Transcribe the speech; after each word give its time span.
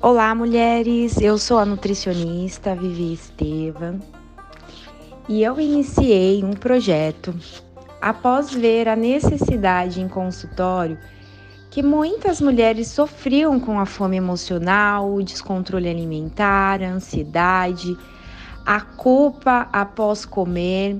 Olá, 0.00 0.32
mulheres! 0.32 1.20
Eu 1.20 1.36
sou 1.38 1.58
a 1.58 1.64
nutricionista 1.64 2.72
Vivi 2.72 3.14
Estevam 3.14 3.98
e 5.28 5.42
eu 5.42 5.58
iniciei 5.58 6.44
um 6.44 6.52
projeto 6.52 7.34
após 8.00 8.54
ver 8.54 8.86
a 8.86 8.94
necessidade 8.94 10.00
em 10.00 10.06
consultório 10.06 10.96
que 11.68 11.82
muitas 11.82 12.40
mulheres 12.40 12.86
sofriam 12.86 13.58
com 13.58 13.80
a 13.80 13.84
fome 13.84 14.16
emocional, 14.16 15.12
o 15.12 15.20
descontrole 15.20 15.88
alimentar, 15.88 16.80
a 16.80 16.90
ansiedade, 16.90 17.98
a 18.64 18.80
culpa 18.80 19.68
após 19.72 20.24
comer. 20.24 20.96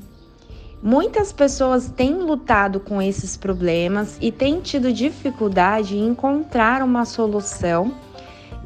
Muitas 0.83 1.33
pessoas 1.33 1.89
têm 1.89 2.15
lutado 2.15 2.81
com 2.81 3.01
esses 3.01 3.37
problemas 3.37 4.19
e 4.21 4.33
têm 4.33 4.61
tido 4.61 4.93
dificuldade 4.93 5.97
em 5.97 6.09
encontrar 6.09 6.83
uma 6.83 7.05
solução, 7.05 7.95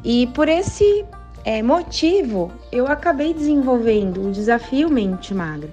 e 0.03 0.27
por 0.27 0.49
esse 0.49 1.05
é, 1.45 1.61
motivo 1.61 2.51
eu 2.71 2.87
acabei 2.87 3.33
desenvolvendo 3.33 4.27
o 4.27 4.31
desafio 4.31 4.89
Mente 4.89 5.33
Magra 5.33 5.69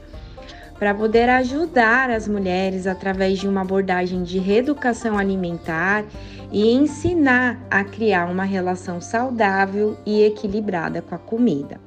para 0.78 0.94
poder 0.94 1.28
ajudar 1.28 2.08
as 2.08 2.26
mulheres 2.26 2.86
através 2.86 3.38
de 3.38 3.46
uma 3.46 3.60
abordagem 3.60 4.22
de 4.22 4.38
reeducação 4.38 5.18
alimentar 5.18 6.04
e 6.50 6.72
ensinar 6.72 7.60
a 7.70 7.84
criar 7.84 8.30
uma 8.30 8.44
relação 8.44 8.98
saudável 8.98 9.96
e 10.06 10.22
equilibrada 10.22 11.02
com 11.02 11.14
a 11.14 11.18
comida. 11.18 11.78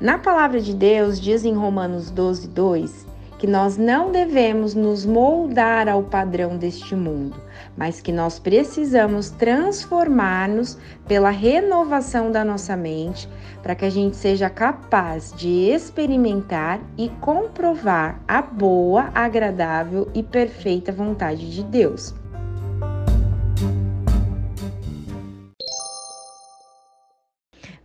Na 0.00 0.18
palavra 0.18 0.60
de 0.60 0.72
Deus, 0.72 1.20
diz 1.20 1.44
em 1.44 1.54
Romanos 1.54 2.10
12, 2.10 2.48
2 2.48 3.13
que 3.44 3.50
nós 3.50 3.76
não 3.76 4.10
devemos 4.10 4.74
nos 4.74 5.04
moldar 5.04 5.86
ao 5.86 6.02
padrão 6.02 6.56
deste 6.56 6.96
mundo, 6.96 7.36
mas 7.76 8.00
que 8.00 8.10
nós 8.10 8.38
precisamos 8.38 9.28
transformar-nos 9.28 10.78
pela 11.06 11.28
renovação 11.28 12.32
da 12.32 12.42
nossa 12.42 12.74
mente, 12.74 13.28
para 13.62 13.74
que 13.74 13.84
a 13.84 13.90
gente 13.90 14.16
seja 14.16 14.48
capaz 14.48 15.30
de 15.36 15.68
experimentar 15.68 16.80
e 16.96 17.10
comprovar 17.20 18.18
a 18.26 18.40
boa, 18.40 19.10
agradável 19.14 20.08
e 20.14 20.22
perfeita 20.22 20.90
vontade 20.90 21.50
de 21.50 21.62
Deus. 21.64 22.14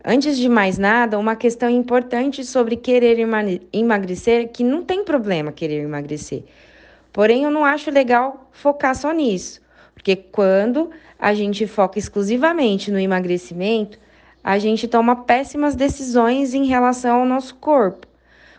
Antes 0.02 0.38
de 0.38 0.48
mais 0.48 0.78
nada, 0.78 1.18
uma 1.18 1.36
questão 1.36 1.68
importante 1.68 2.42
sobre 2.42 2.74
querer 2.74 3.18
emagrecer, 3.70 4.48
que 4.48 4.64
não 4.64 4.82
tem 4.82 5.04
problema 5.04 5.52
querer 5.52 5.82
emagrecer. 5.82 6.44
Porém, 7.12 7.44
eu 7.44 7.50
não 7.50 7.66
acho 7.66 7.90
legal 7.90 8.48
focar 8.50 8.94
só 8.94 9.12
nisso, 9.12 9.60
porque 9.94 10.16
quando 10.16 10.90
a 11.18 11.34
gente 11.34 11.66
foca 11.66 11.98
exclusivamente 11.98 12.90
no 12.90 12.98
emagrecimento, 12.98 13.98
a 14.42 14.58
gente 14.58 14.88
toma 14.88 15.16
péssimas 15.16 15.74
decisões 15.74 16.54
em 16.54 16.64
relação 16.64 17.20
ao 17.20 17.26
nosso 17.26 17.56
corpo. 17.56 18.06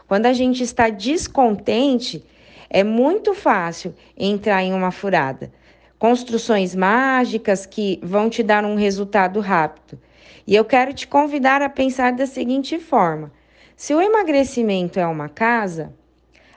Quando 0.08 0.28
a 0.28 0.33
gente 0.33 0.61
está 0.61 0.89
descontente, 0.89 2.23
é 2.70 2.83
muito 2.83 3.33
fácil 3.33 3.95
entrar 4.16 4.61
em 4.61 4.73
uma 4.73 4.92
furada. 4.92 5.52
Construções 5.98 6.76
mágicas 6.76 7.66
que 7.66 8.00
vão 8.03 8.30
te 8.30 8.44
dar 8.44 8.64
um 8.64 8.76
resultado 8.76 9.39
rápido. 9.39 9.98
E 10.46 10.56
eu 10.56 10.66
quero 10.66 10.94
te 10.94 11.08
convidar 11.08 11.62
a 11.62 11.70
pensar 11.70 12.14
da 12.14 12.26
seguinte 12.26 12.80
forma: 12.80 13.32
se 13.76 13.94
o 13.94 14.02
emagrecimento 14.02 15.00
é 15.00 15.08
uma 15.08 15.30
casa, 15.30 15.94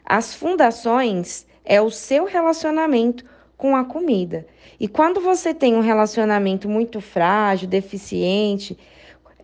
as 0.05 0.34
fundações 0.34 1.47
é 1.64 1.81
o 1.81 1.91
seu 1.91 2.25
relacionamento 2.25 3.25
com 3.56 3.75
a 3.75 3.84
comida. 3.84 4.47
E 4.78 4.86
quando 4.86 5.20
você 5.20 5.55
tem 5.55 5.75
um 5.75 5.81
relacionamento 5.81 6.69
muito 6.69 7.00
frágil, 7.00 7.69
deficiente, 7.69 8.77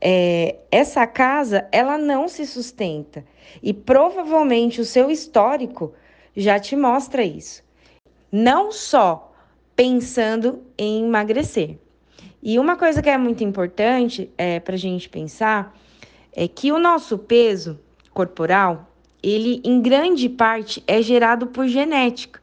é, 0.01 0.57
essa 0.71 1.07
casa 1.07 1.69
ela 1.73 1.97
não 1.97 2.29
se 2.29 2.47
sustenta. 2.47 3.25
E 3.63 3.73
provavelmente 3.73 4.81
o 4.81 4.85
seu 4.85 5.11
histórico 5.11 5.95
já 6.37 6.59
te 6.59 6.77
mostra 6.77 7.23
isso. 7.23 7.63
Não 8.31 8.71
só 8.71 9.33
pensando 9.75 10.63
em 10.77 11.07
emagrecer. 11.07 11.79
E 12.43 12.59
uma 12.59 12.77
coisa 12.77 13.03
que 13.03 13.11
é 13.11 13.19
muito 13.19 13.45
importante 13.45 14.31
é, 14.39 14.59
para 14.61 14.75
a 14.75 14.79
gente 14.79 15.09
pensar 15.09 15.77
é 16.35 16.49
que 16.49 16.73
o 16.73 16.79
nosso 16.79 17.19
peso 17.19 17.79
corporal, 18.15 18.91
ele 19.23 19.61
em 19.65 19.81
grande 19.81 20.29
parte 20.29 20.83
é 20.87 21.03
gerado 21.03 21.49
por 21.49 21.69
genética. 21.69 22.41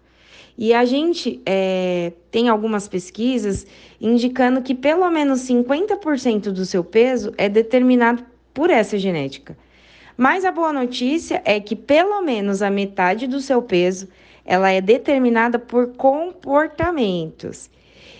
E 0.57 0.73
a 0.73 0.85
gente 0.85 1.41
é, 1.45 2.13
tem 2.31 2.49
algumas 2.49 2.87
pesquisas 2.87 3.65
indicando 4.01 4.61
que 4.61 4.73
pelo 4.73 5.09
menos 5.09 5.41
50% 5.41 6.51
do 6.51 6.65
seu 6.65 6.83
peso 6.83 7.33
é 7.37 7.47
determinado 7.47 8.23
por 8.53 8.69
essa 8.69 8.97
genética. 8.97 9.57
Mas 10.15 10.45
a 10.45 10.51
boa 10.51 10.73
notícia 10.73 11.41
é 11.45 11.59
que 11.59 11.75
pelo 11.75 12.21
menos 12.21 12.63
a 12.63 12.71
metade 12.71 13.27
do 13.27 13.39
seu 13.39 13.61
peso 13.61 14.07
ela 14.43 14.71
é 14.71 14.81
determinada 14.81 15.59
por 15.59 15.89
comportamentos. 15.89 17.69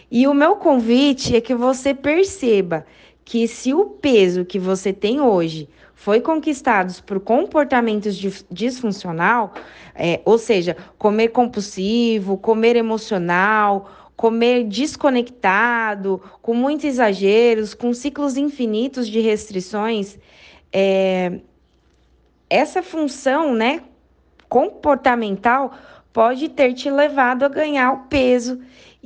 E 0.10 0.28
o 0.28 0.34
meu 0.34 0.56
convite 0.56 1.36
é 1.36 1.42
que 1.42 1.54
você 1.54 1.94
perceba 1.94 2.86
que 3.26 3.48
se 3.48 3.74
o 3.74 3.86
peso 3.86 4.46
que 4.46 4.58
você 4.58 4.94
tem 4.94 5.20
hoje 5.20 5.68
foi 5.94 6.22
conquistado 6.22 7.04
por 7.04 7.20
comportamentos 7.20 8.16
disfuncional, 8.50 9.54
é, 9.94 10.22
ou 10.24 10.38
seja, 10.38 10.78
comer 10.98 11.30
compulsivo, 11.30 12.38
comer 12.38 12.76
emocional, 12.76 14.10
comer 14.16 14.64
desconectado, 14.64 16.22
com 16.42 16.54
muitos 16.54 16.86
exageros, 16.86 17.74
com 17.74 17.94
ciclos 17.94 18.38
infinitos 18.38 19.08
de 19.08 19.20
restrições, 19.20 20.18
é, 20.72 21.40
essa 22.50 22.82
função, 22.82 23.54
né, 23.54 23.84
comportamental 24.48 25.74
pode 26.14 26.50
ter 26.50 26.74
te 26.74 26.90
levado 26.90 27.44
a 27.44 27.50
ganhar 27.50 27.92
o 27.92 27.98
peso. 28.08 28.60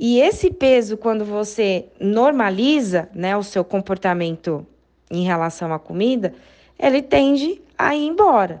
E 0.04 0.18
esse 0.18 0.50
peso, 0.50 0.96
quando 0.96 1.24
você 1.24 1.86
normaliza 2.00 3.08
né, 3.14 3.36
o 3.36 3.42
seu 3.44 3.64
comportamento 3.64 4.66
em 5.08 5.22
relação 5.22 5.72
à 5.72 5.78
comida, 5.78 6.34
ele 6.76 7.00
tende 7.00 7.62
a 7.78 7.94
ir 7.94 8.08
embora. 8.08 8.60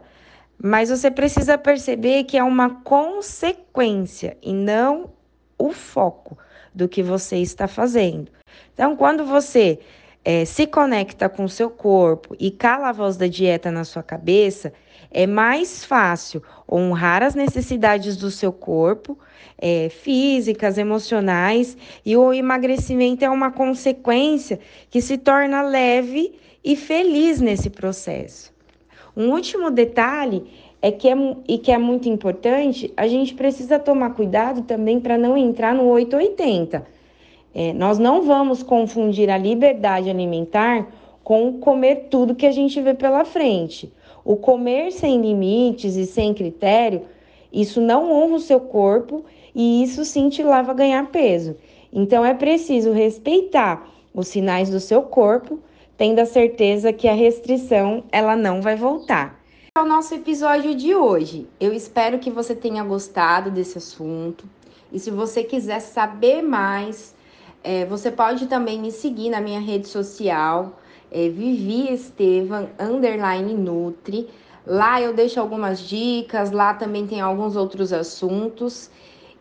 Mas 0.56 0.88
você 0.88 1.10
precisa 1.10 1.58
perceber 1.58 2.22
que 2.22 2.38
é 2.38 2.44
uma 2.44 2.70
consequência 2.84 4.36
e 4.40 4.52
não 4.52 5.10
o 5.58 5.72
foco 5.72 6.38
do 6.72 6.88
que 6.88 7.02
você 7.02 7.38
está 7.38 7.66
fazendo. 7.66 8.30
Então, 8.72 8.94
quando 8.94 9.24
você 9.24 9.80
é, 10.24 10.44
se 10.44 10.64
conecta 10.64 11.28
com 11.28 11.42
o 11.42 11.48
seu 11.48 11.68
corpo 11.68 12.36
e 12.38 12.52
cala 12.52 12.90
a 12.90 12.92
voz 12.92 13.16
da 13.16 13.26
dieta 13.26 13.68
na 13.68 13.82
sua 13.82 14.04
cabeça, 14.04 14.72
é 15.12 15.26
mais 15.26 15.84
fácil 15.84 16.42
honrar 16.70 17.22
as 17.22 17.34
necessidades 17.34 18.16
do 18.16 18.30
seu 18.30 18.52
corpo, 18.52 19.18
é, 19.58 19.88
físicas, 19.88 20.78
emocionais, 20.78 21.76
e 22.04 22.16
o 22.16 22.32
emagrecimento 22.32 23.24
é 23.24 23.30
uma 23.30 23.50
consequência 23.50 24.58
que 24.90 25.00
se 25.00 25.18
torna 25.18 25.62
leve 25.62 26.34
e 26.64 26.74
feliz 26.76 27.40
nesse 27.40 27.68
processo. 27.68 28.52
Um 29.16 29.30
último 29.30 29.70
detalhe 29.70 30.44
é 30.80 30.90
que 30.90 31.08
é, 31.08 31.14
e 31.46 31.58
que 31.58 31.70
é 31.70 31.78
muito 31.78 32.08
importante, 32.08 32.92
a 32.96 33.06
gente 33.06 33.34
precisa 33.34 33.78
tomar 33.78 34.14
cuidado 34.14 34.62
também 34.62 34.98
para 34.98 35.16
não 35.16 35.36
entrar 35.36 35.74
no 35.74 35.84
880. 35.88 36.84
É, 37.54 37.72
nós 37.72 37.98
não 37.98 38.22
vamos 38.22 38.62
confundir 38.62 39.30
a 39.30 39.36
liberdade 39.36 40.08
alimentar 40.08 40.88
com 41.22 41.58
comer 41.58 42.08
tudo 42.10 42.34
que 42.34 42.46
a 42.46 42.50
gente 42.50 42.80
vê 42.80 42.94
pela 42.94 43.24
frente. 43.24 43.92
O 44.24 44.36
comer 44.36 44.92
sem 44.92 45.20
limites 45.20 45.96
e 45.96 46.06
sem 46.06 46.32
critério, 46.32 47.02
isso 47.52 47.80
não 47.80 48.10
honra 48.10 48.36
o 48.36 48.40
seu 48.40 48.60
corpo 48.60 49.24
e 49.54 49.82
isso 49.82 50.04
sim 50.04 50.28
te 50.28 50.42
leva 50.42 50.70
a 50.70 50.74
ganhar 50.74 51.10
peso. 51.10 51.56
Então 51.92 52.24
é 52.24 52.32
preciso 52.32 52.92
respeitar 52.92 53.86
os 54.14 54.28
sinais 54.28 54.70
do 54.70 54.80
seu 54.80 55.02
corpo, 55.02 55.58
tendo 55.96 56.20
a 56.20 56.26
certeza 56.26 56.92
que 56.92 57.08
a 57.08 57.14
restrição 57.14 58.04
ela 58.10 58.36
não 58.36 58.62
vai 58.62 58.76
voltar. 58.76 59.40
É 59.74 59.80
o 59.80 59.86
nosso 59.86 60.14
episódio 60.14 60.74
de 60.74 60.94
hoje. 60.94 61.48
Eu 61.58 61.72
espero 61.72 62.18
que 62.18 62.30
você 62.30 62.54
tenha 62.54 62.84
gostado 62.84 63.50
desse 63.50 63.78
assunto. 63.78 64.44
E 64.92 64.98
se 64.98 65.10
você 65.10 65.42
quiser 65.42 65.80
saber 65.80 66.42
mais, 66.42 67.14
é, 67.64 67.86
você 67.86 68.10
pode 68.10 68.46
também 68.46 68.78
me 68.78 68.90
seguir 68.90 69.30
na 69.30 69.40
minha 69.40 69.60
rede 69.60 69.88
social, 69.88 70.78
é 71.12 71.28
Vivi 71.28 71.92
Estevam, 71.92 72.68
underline 72.78 73.54
Nutri. 73.54 74.28
Lá 74.66 75.00
eu 75.00 75.12
deixo 75.12 75.38
algumas 75.38 75.80
dicas, 75.80 76.50
lá 76.50 76.74
também 76.74 77.06
tem 77.06 77.20
alguns 77.20 77.56
outros 77.56 77.92
assuntos. 77.92 78.90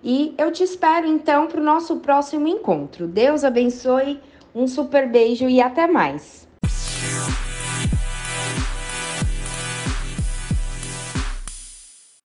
E 0.04 0.34
eu 0.38 0.52
te 0.52 0.64
espero 0.64 1.08
então 1.08 1.48
para 1.48 1.62
o 1.62 1.64
nosso 1.64 1.98
próximo 1.98 2.48
encontro. 2.48 3.08
Deus 3.08 3.44
abençoe, 3.44 4.20
um 4.54 4.68
super 4.68 5.10
beijo 5.10 5.48
e 5.48 5.62
até 5.62 5.88
mais. 5.88 6.48